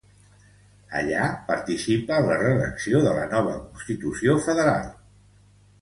[1.01, 4.93] Allà participa en la redacció de la nova Constitució federal.